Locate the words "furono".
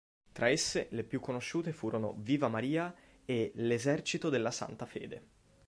1.73-2.15